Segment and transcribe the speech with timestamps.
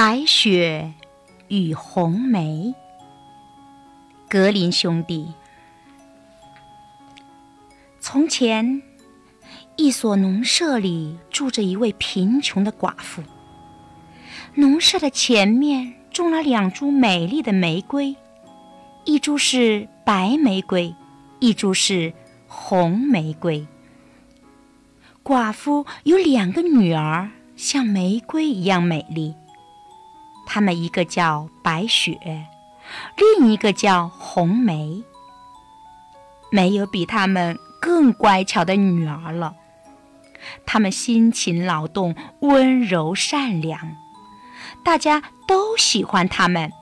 [0.00, 0.94] 白雪
[1.48, 2.72] 与红梅，
[4.28, 5.32] 格林兄弟。
[7.98, 8.80] 从前，
[9.74, 13.24] 一所农舍里住着一位贫穷的寡妇。
[14.54, 18.14] 农舍的前面种了两株美丽的玫瑰，
[19.04, 20.94] 一株是白玫瑰，
[21.40, 22.14] 一株是
[22.46, 23.66] 红玫瑰。
[25.24, 29.34] 寡妇有两个女儿，像玫瑰一样美丽。
[30.50, 32.18] 他们一个叫白雪，
[33.38, 35.04] 另一个叫红梅。
[36.50, 39.54] 没有比他们更乖巧的女儿了。
[40.64, 43.94] 他们辛勤劳动，温柔善良，
[44.82, 46.72] 大家都喜欢他们。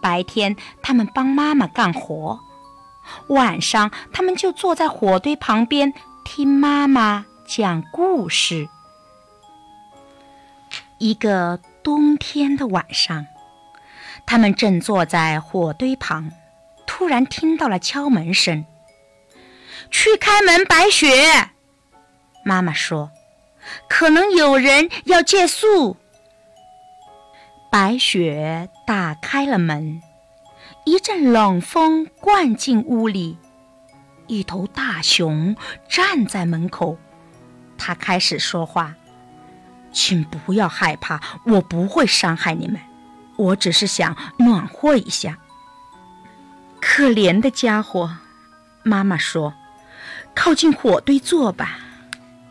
[0.00, 2.38] 白天，他们帮妈妈干活；
[3.30, 5.92] 晚上，他们就坐在火堆旁边
[6.24, 8.68] 听妈妈讲故事。
[10.98, 11.58] 一个。
[11.84, 13.26] 冬天的晚上，
[14.26, 16.32] 他们正坐在火堆旁，
[16.86, 18.64] 突然听到了敲门声。
[19.90, 21.50] 去开门，白雪！
[22.42, 23.10] 妈妈说
[23.86, 25.98] ：“可能有人要借宿。”
[27.70, 30.00] 白雪打开了门，
[30.84, 33.36] 一阵冷风灌进屋里，
[34.26, 35.54] 一头大熊
[35.86, 36.96] 站在门口，
[37.76, 38.94] 它开始说话。
[39.94, 42.78] 请不要害怕，我不会伤害你们，
[43.36, 45.38] 我只是想暖和一下。
[46.80, 48.16] 可怜的家伙，
[48.82, 49.54] 妈妈说
[50.34, 51.78] ：“靠近火堆坐吧，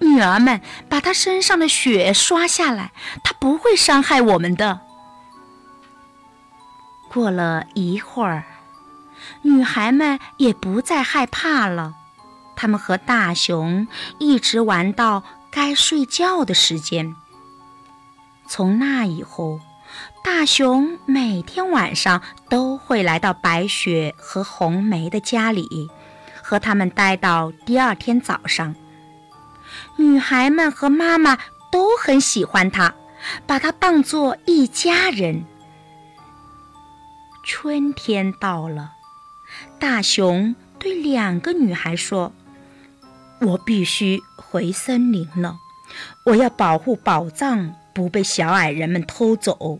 [0.00, 4.80] 女儿们，把他身上的雪刷下来，他不会伤害我们的。”
[7.12, 8.44] 过了一会儿，
[9.42, 11.94] 女孩们也不再害怕了，
[12.56, 13.86] 她们和大熊
[14.18, 17.14] 一直玩到该睡觉的时间。
[18.46, 19.60] 从那以后，
[20.22, 25.90] 大熊每天晚上都会来到白雪和红梅的家里，
[26.42, 28.74] 和他们待到第二天早上。
[29.96, 31.38] 女孩们和妈妈
[31.72, 32.94] 都很喜欢他，
[33.46, 35.44] 把他当作一家人。
[37.42, 38.92] 春天到了，
[39.78, 42.32] 大熊对两个女孩说
[43.40, 45.58] ：“我必须回森林了，
[46.26, 49.78] 我要保护宝藏。”不被小矮人们偷走。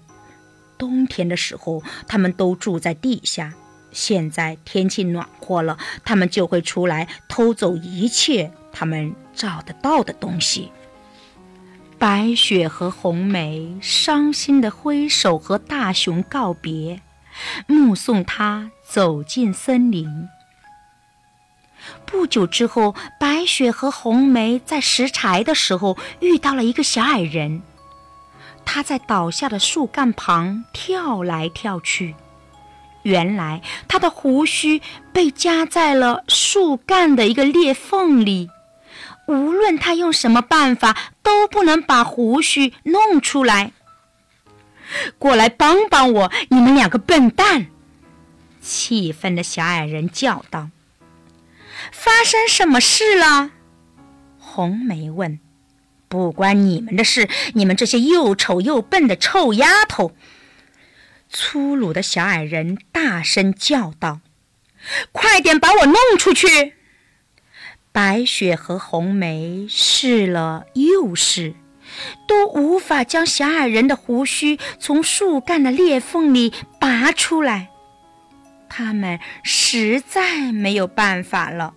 [0.79, 3.53] 冬天的时候，他们都住在地下。
[3.93, 10.73] 现在天气暖和了，他们就会出来偷走一切他们找得到的东西。
[11.97, 17.01] 白雪和红梅伤心地挥手和大熊告别，
[17.69, 20.29] 目送他走进森林。
[22.05, 27.63] 不久之后，白雪和红梅在拾柴的时候遇到了一个小矮人。
[28.65, 32.15] 他在倒下的树干旁跳来跳去，
[33.03, 34.83] 原来他的胡须
[35.13, 38.51] 被夹在了树干的一个裂缝里，
[39.29, 43.73] 无论他用什么办法都不能把胡须弄出来。
[45.19, 47.67] 过来帮帮我，你们两个笨蛋！
[48.61, 50.69] 气愤的小矮人叫道
[51.93, 53.51] ：“发生什么事了？”
[54.39, 55.39] 红梅问。
[56.15, 57.29] 不关你们的事！
[57.55, 60.13] 你们这些又丑又笨的臭丫头！
[61.29, 64.21] 粗鲁的小矮人大声叫道
[65.11, 66.75] ：“快点把我弄出去！”
[67.91, 71.57] 白雪和红梅试了又试，
[72.29, 77.71] 都无法将小矮人的胡须从树干的裂缝里拔出来。
[78.69, 81.75] 他们实在没有办法了。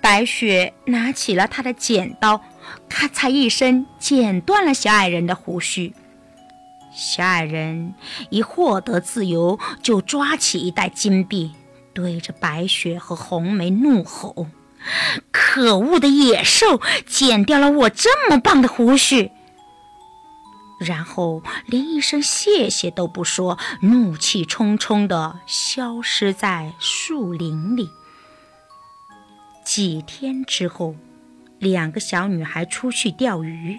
[0.00, 2.42] 白雪拿起了她的剪刀。
[2.88, 5.94] 咔嚓一声，剪断了小矮人的胡须。
[6.92, 7.94] 小矮人
[8.30, 11.52] 一获得自由，就抓起一袋金币，
[11.94, 14.48] 对着白雪和红梅怒吼
[15.30, 19.30] ：“可恶的野兽，剪掉了我这么棒的胡须！”
[20.80, 27.88] 然后连一声谢谢都不说，怒气冲冲地消失在树林里。
[29.64, 30.96] 几天之后。
[31.58, 33.78] 两个小女孩出去钓鱼，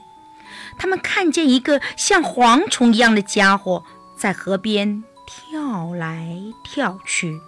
[0.78, 3.84] 她们看见一个像蝗虫一样的家伙
[4.18, 7.40] 在河边跳来跳去。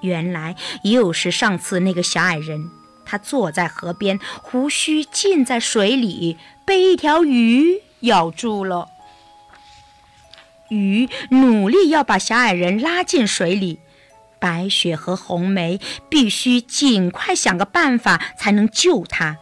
[0.00, 0.54] 原来
[0.84, 2.70] 又是上次那个小矮人，
[3.04, 8.86] 他坐在河边，胡须浸在水里，被一条鱼咬住了。
[10.68, 13.80] 鱼努力要把小矮人拉进水里。
[14.40, 19.38] 白雪和红梅必须尽快想个办法才能救他。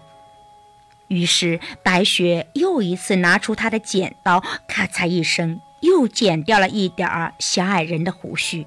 [1.09, 8.67] 于是白雪又一次拿出她的剪刀，咔嚓一声，又剪掉了一点儿小矮人的胡须。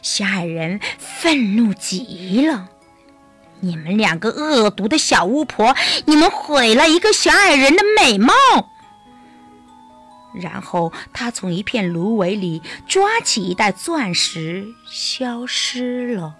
[0.00, 2.68] 小矮人愤怒极了
[3.60, 5.74] ：“你们两个恶毒的小巫婆，
[6.04, 8.32] 你们毁了一个小矮人的美貌！”
[10.40, 16.34] 然后他从一片芦苇里抓起一袋钻石，消失了。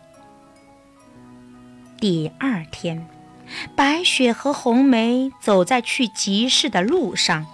[2.01, 3.09] 第二天。
[3.75, 7.47] 白雪和红梅走在去集市的路上，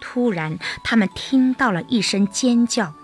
[0.00, 2.94] 突然，他们听到了一声尖叫。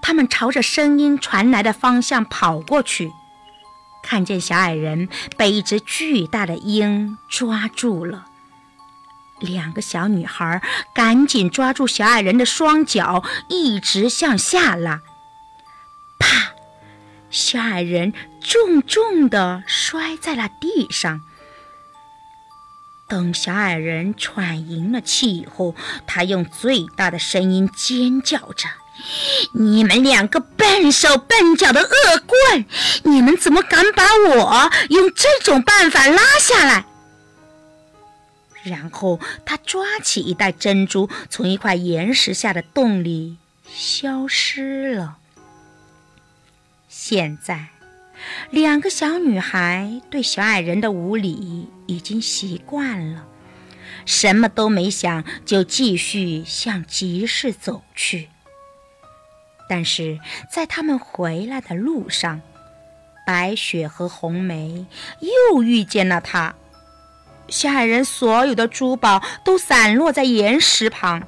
[0.00, 3.12] 他们朝着声音传来的方向跑过去，
[4.02, 8.27] 看见小矮人被一只巨大的鹰抓住了。
[9.40, 10.60] 两个小女孩
[10.94, 15.00] 赶紧抓住小矮人的双脚，一直向下拉。
[16.18, 16.52] 啪！
[17.30, 21.20] 小矮人重重的摔在了地上。
[23.06, 25.74] 等小矮人喘匀了气以后，
[26.06, 28.68] 他用最大的声音尖叫着
[29.52, 32.66] ：“你们两个笨手笨脚的恶棍，
[33.04, 36.84] 你们怎么敢把我用这种办法拉下来？”
[38.62, 45.18] 然后他抓起一袋珍珠，从一块岩石下的洞里消失了。
[46.88, 47.68] 现在，
[48.50, 53.26] 两个小女孩对小矮人的无礼已经习惯了，
[54.04, 58.28] 什么都没想，就继续向集市走去。
[59.68, 60.18] 但是
[60.50, 62.40] 在他们回来的路上，
[63.26, 64.86] 白雪和红梅
[65.52, 66.54] 又遇见了他。
[67.48, 71.26] 小矮人所有的珠宝都散落在岩石旁，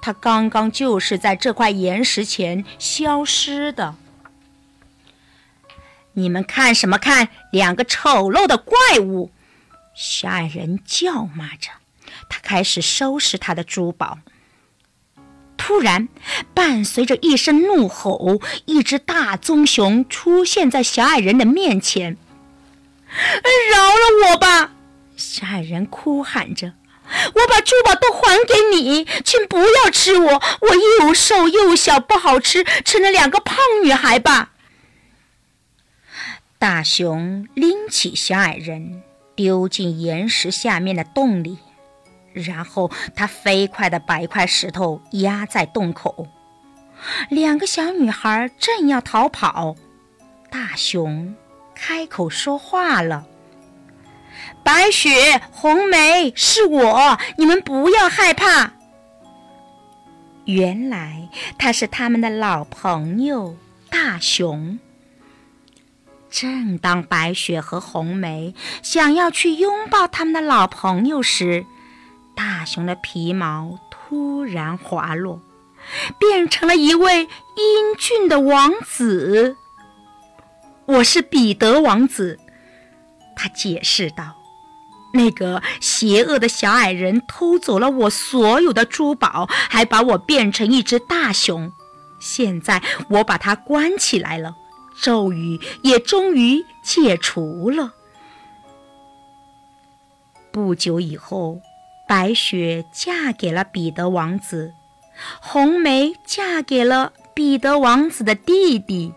[0.00, 3.94] 他刚刚就是在这块岩石前消失的。
[6.12, 7.28] 你们看什么看？
[7.52, 9.30] 两个丑陋的怪物！
[9.94, 11.70] 小矮人叫骂着，
[12.28, 14.18] 他开始收拾他的珠宝。
[15.56, 16.08] 突然，
[16.54, 22.16] 伴随着一声怒吼，一只大棕熊出现在小矮人的面前。
[23.72, 24.72] “饶了我吧！”
[25.16, 26.74] 小矮人哭喊着
[27.34, 30.42] ，“我把珠宝都还给你，请不要吃我！
[30.60, 30.68] 我
[31.00, 34.52] 又瘦又小，不好吃，成了两个胖女孩吧。”
[36.58, 39.02] 大熊拎起小矮人，
[39.34, 41.58] 丢进岩石下面的洞里，
[42.32, 46.28] 然后他飞快地把一块石头压在洞口。
[47.28, 49.76] 两个小女孩正要逃跑，
[50.50, 51.36] 大熊
[51.74, 53.26] 开口说话了
[54.66, 58.72] ：“白雪、红梅，是我，你们不要害怕。”
[60.44, 63.56] 原来他是他们的老朋友
[63.88, 64.80] 大熊。
[66.28, 71.64] 正当白雪和红梅想要去拥抱他们的老朋友时，
[72.34, 75.40] 大熊的皮毛突然滑落，
[76.18, 79.56] 变成了一位英俊的王子。
[80.86, 82.38] 我是彼得王子，
[83.36, 84.35] 他解释道
[85.16, 91.72] ：“那个邪恶的小矮人偷走了我所有的珠宝，还把我变成一只大熊。
[92.20, 94.54] 现在我把它关起来了。”
[94.98, 97.92] 咒语也终于解除了。
[100.50, 101.60] 不久以后，
[102.08, 104.72] 白雪嫁给了彼得王子，
[105.38, 109.12] 红梅嫁给了彼得王子的弟弟。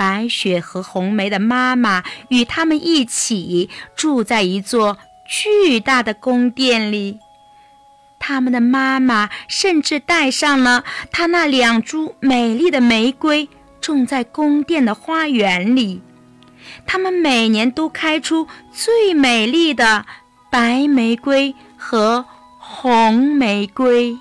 [0.00, 4.96] 白雪和红梅的妈妈与他们一起住在一座
[5.28, 7.18] 巨大的宫殿里，
[8.18, 13.46] 他们的妈妈甚至带上了她那两株美丽的玫瑰。
[13.82, 16.00] 种在宫殿的花园里，
[16.86, 20.06] 它们每年都开出最美丽的
[20.50, 22.24] 白玫瑰和
[22.58, 24.18] 红玫瑰。